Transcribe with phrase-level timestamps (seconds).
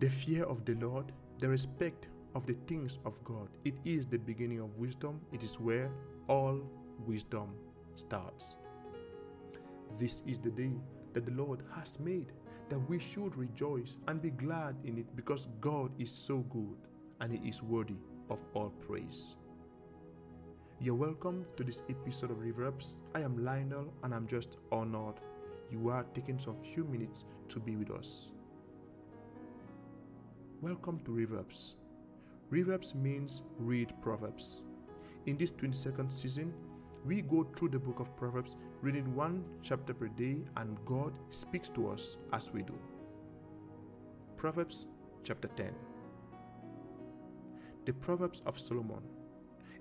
[0.00, 4.16] The fear of the Lord, the respect of the things of God, it is the
[4.16, 5.20] beginning of wisdom.
[5.30, 5.90] It is where
[6.26, 6.58] all
[7.06, 7.50] wisdom
[7.96, 8.56] starts.
[9.98, 10.72] This is the day
[11.12, 12.32] that the Lord has made,
[12.70, 16.78] that we should rejoice and be glad in it because God is so good
[17.20, 19.36] and He is worthy of all praise.
[20.80, 23.02] You're welcome to this episode of Reverbs.
[23.14, 25.20] I am Lionel and I'm just honored
[25.70, 28.30] you are taking some few minutes to be with us.
[30.62, 31.76] Welcome to Reverbs.
[32.52, 34.64] Reverbs means read Proverbs.
[35.24, 36.52] In this 22nd season,
[37.06, 41.70] we go through the book of Proverbs, reading one chapter per day, and God speaks
[41.70, 42.74] to us as we do.
[44.36, 44.84] Proverbs
[45.24, 45.72] chapter 10
[47.86, 49.02] The Proverbs of Solomon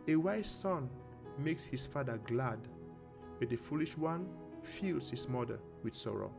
[0.07, 0.89] A wise son
[1.37, 2.69] makes his father glad,
[3.37, 4.29] but the foolish one
[4.63, 6.31] fills his mother with sorrow.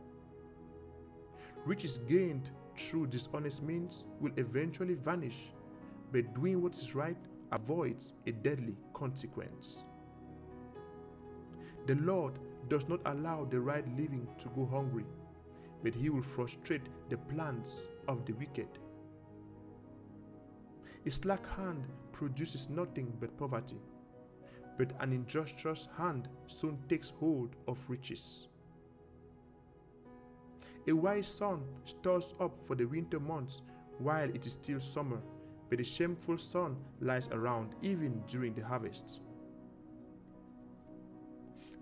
[1.63, 5.53] Riches gained through dishonest means will eventually vanish,
[6.11, 7.17] but doing what is right
[7.51, 9.85] avoids a deadly consequence.
[11.87, 15.05] The Lord does not allow the right living to go hungry,
[15.83, 18.67] but He will frustrate the plans of the wicked.
[21.05, 23.81] A slack hand produces nothing but poverty,
[24.77, 28.47] but an industrious hand soon takes hold of riches.
[30.87, 33.61] A wise son stores up for the winter months
[33.99, 35.21] while it is still summer,
[35.69, 39.21] but a shameful son lies around even during the harvest.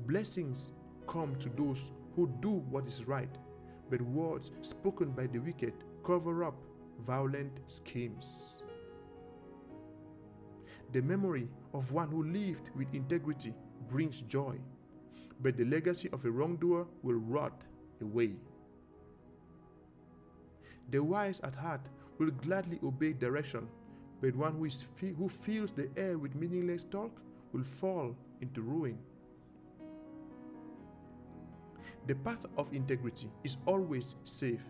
[0.05, 0.73] Blessings
[1.07, 3.33] come to those who do what is right,
[3.89, 6.55] but words spoken by the wicked cover up
[6.99, 8.63] violent schemes.
[10.91, 13.53] The memory of one who lived with integrity
[13.87, 14.57] brings joy,
[15.39, 17.61] but the legacy of a wrongdoer will rot
[18.01, 18.35] away.
[20.91, 21.81] The wise at heart
[22.17, 23.67] will gladly obey direction,
[24.21, 27.21] but one who, is who fills the air with meaningless talk
[27.53, 28.97] will fall into ruin.
[32.07, 34.63] The path of integrity is always safe,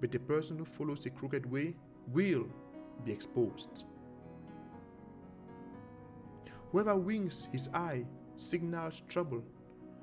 [0.00, 1.74] but the person who follows a crooked way
[2.08, 2.46] will
[3.04, 3.84] be exposed.
[6.70, 8.04] Whoever winks his eye
[8.36, 9.42] signals trouble,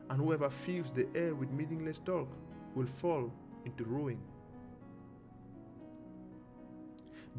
[0.09, 2.27] and whoever fills the air with meaningless talk
[2.75, 3.31] will fall
[3.65, 4.19] into ruin.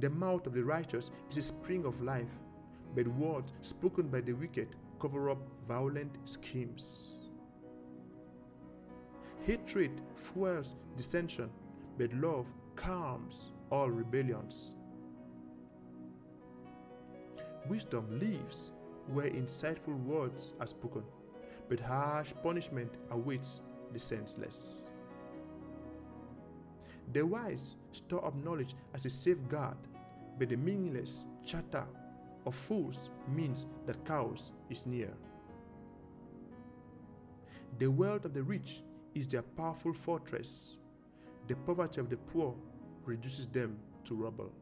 [0.01, 2.41] The mouth of the righteous is a spring of life,
[2.95, 5.39] but words spoken by the wicked cover up
[5.69, 7.13] violent schemes.
[9.47, 11.51] Hatred fuels dissension,
[11.99, 12.47] but love
[12.77, 14.77] calms all rebellions.
[17.69, 18.73] Wisdom lives
[19.09, 21.03] where insightful words are spoken,
[21.69, 23.61] but harsh punishment awaits
[23.93, 24.89] the senseless.
[27.13, 29.77] The wise store up knowledge as a safeguard,
[30.39, 31.85] but the meaningless chatter
[32.47, 35.13] of fools means that chaos is near.
[37.79, 38.83] The wealth of the rich
[39.15, 40.79] is their powerful fortress.
[41.49, 42.55] The poverty of the poor
[43.05, 44.53] reduces them to rubble.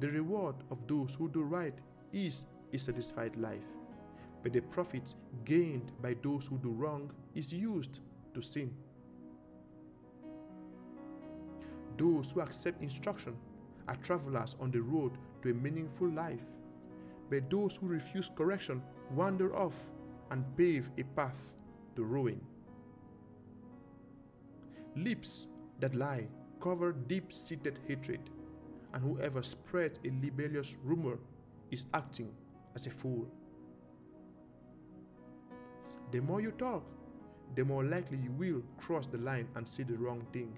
[0.00, 1.74] The reward of those who do right
[2.12, 3.66] is a satisfied life,
[4.42, 5.14] but the profit
[5.44, 8.00] gained by those who do wrong is used
[8.34, 8.74] to sin.
[11.96, 13.36] Those who accept instruction
[13.88, 15.12] are travelers on the road
[15.42, 16.44] to a meaningful life,
[17.30, 18.82] but those who refuse correction
[19.12, 19.74] wander off
[20.30, 21.54] and pave a path
[21.96, 22.40] to ruin.
[24.96, 25.48] Lips
[25.80, 26.26] that lie
[26.60, 28.20] cover deep seated hatred,
[28.92, 31.18] and whoever spreads a libellous rumor
[31.70, 32.32] is acting
[32.74, 33.28] as a fool.
[36.10, 36.84] The more you talk,
[37.54, 40.56] the more likely you will cross the line and say the wrong thing.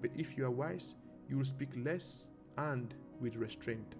[0.00, 0.94] But if you are wise,
[1.28, 2.26] you will speak less
[2.56, 3.94] and with restraint.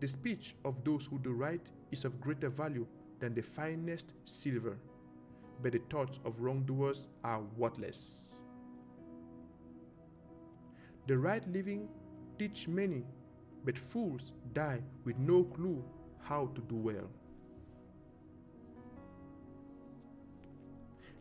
[0.00, 2.86] The speech of those who do right is of greater value
[3.18, 4.76] than the finest silver,
[5.62, 8.32] but the thoughts of wrongdoers are worthless.
[11.08, 11.88] The right living
[12.38, 13.04] teach many,
[13.64, 15.84] but fools die with no clue
[16.20, 17.10] how to do well.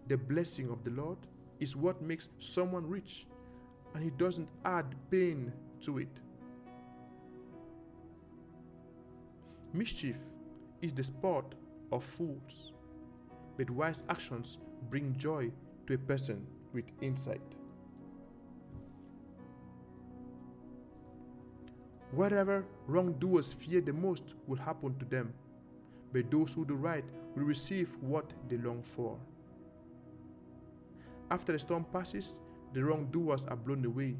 [0.07, 1.17] The blessing of the Lord
[1.59, 3.27] is what makes someone rich,
[3.93, 5.51] and He doesn't add pain
[5.81, 6.19] to it.
[9.73, 10.17] Mischief
[10.81, 11.55] is the sport
[11.91, 12.73] of fools,
[13.57, 14.57] but wise actions
[14.89, 15.51] bring joy
[15.87, 17.41] to a person with insight.
[22.11, 25.33] Whatever wrongdoers fear the most will happen to them,
[26.13, 27.03] but those who do right
[27.35, 29.19] will receive what they long for.
[31.29, 32.41] After the storm passes,
[32.73, 34.15] The wrongdoers are blown away,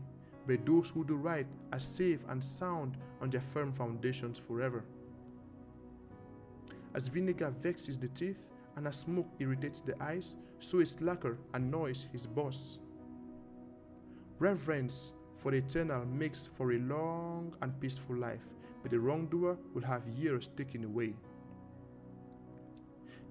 [0.48, 4.86] but those who do right are safe and sound on their firm foundations forever.
[6.96, 12.08] As vinegar vexes the teeth and as smoke irritates the eyes, so a slacker annoys
[12.12, 12.80] his boss.
[14.40, 18.48] Reverence for the eternal makes for a long and peaceful life,
[18.82, 21.14] but the wrongdoer will have years taken away.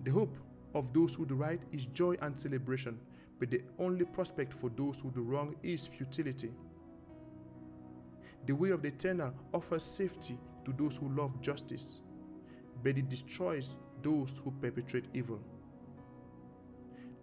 [0.05, 0.37] The hope
[0.75, 2.99] of those who do right is joy and celebration,
[3.39, 6.53] but the only prospect for those who do wrong is futility.
[8.47, 12.01] The way of the eternal offers safety to those who love justice,
[12.83, 15.41] but it destroys those who perpetrate evil.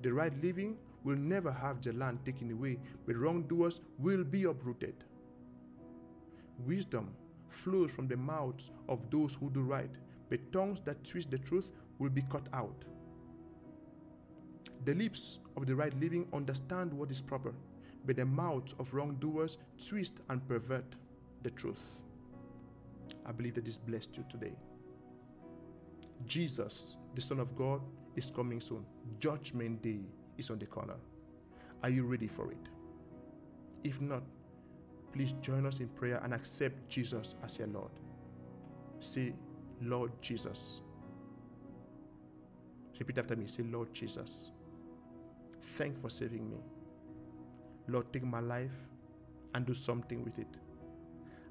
[0.01, 4.95] The right living will never have their land taken away, but wrongdoers will be uprooted.
[6.59, 7.15] Wisdom
[7.47, 9.91] flows from the mouths of those who do right,
[10.29, 12.83] but tongues that twist the truth will be cut out.
[14.85, 17.53] The lips of the right living understand what is proper,
[18.05, 20.95] but the mouths of wrongdoers twist and pervert
[21.43, 21.81] the truth.
[23.25, 24.53] I believe that this blessed you today.
[26.25, 27.81] Jesus, the Son of God,
[28.15, 28.85] is coming soon.
[29.19, 30.01] Judgment Day
[30.37, 30.95] is on the corner.
[31.81, 32.69] Are you ready for it?
[33.83, 34.23] If not,
[35.11, 37.91] please join us in prayer and accept Jesus as your Lord.
[38.99, 39.33] Say,
[39.81, 40.81] Lord Jesus.
[42.99, 43.47] Repeat after me.
[43.47, 44.51] Say, Lord Jesus.
[45.63, 46.57] Thank for saving me.
[47.87, 48.75] Lord, take my life
[49.55, 50.47] and do something with it.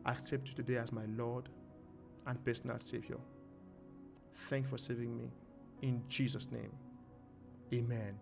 [0.04, 1.48] I accept you today as my Lord
[2.26, 3.18] and personal Savior.
[4.34, 5.30] Thank for saving me.
[5.82, 6.72] In Jesus' name.
[7.72, 8.14] Amen.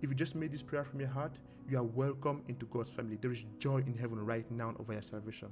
[0.00, 1.32] If you just made this prayer from your heart,
[1.68, 3.18] you are welcome into God's family.
[3.20, 5.48] There is joy in heaven right now over your salvation.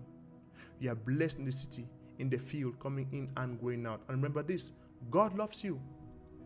[0.80, 1.86] You are blessed in the city,
[2.18, 4.00] in the field, coming in and going out.
[4.08, 4.72] And remember this
[5.10, 5.80] God loves you.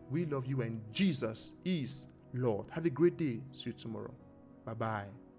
[0.09, 2.67] We love you, and Jesus is Lord.
[2.71, 3.41] Have a great day.
[3.51, 4.13] See you tomorrow.
[4.65, 5.30] Bye bye.